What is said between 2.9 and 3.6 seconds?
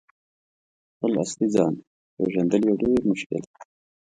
مشکل